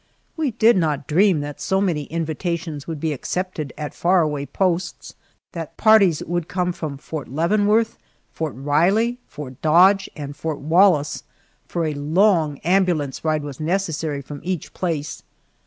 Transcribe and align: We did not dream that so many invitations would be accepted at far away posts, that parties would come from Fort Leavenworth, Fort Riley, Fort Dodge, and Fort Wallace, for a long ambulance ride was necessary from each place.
We 0.35 0.49
did 0.49 0.77
not 0.77 1.05
dream 1.05 1.41
that 1.41 1.61
so 1.61 1.79
many 1.79 2.05
invitations 2.05 2.87
would 2.87 2.99
be 2.99 3.13
accepted 3.13 3.71
at 3.77 3.93
far 3.93 4.23
away 4.23 4.47
posts, 4.47 5.13
that 5.53 5.77
parties 5.77 6.23
would 6.25 6.47
come 6.47 6.73
from 6.73 6.97
Fort 6.97 7.27
Leavenworth, 7.27 7.99
Fort 8.31 8.55
Riley, 8.55 9.19
Fort 9.27 9.61
Dodge, 9.61 10.09
and 10.15 10.35
Fort 10.35 10.57
Wallace, 10.57 11.21
for 11.67 11.85
a 11.85 11.93
long 11.93 12.57
ambulance 12.63 13.23
ride 13.23 13.43
was 13.43 13.59
necessary 13.59 14.23
from 14.23 14.41
each 14.43 14.73
place. 14.73 15.21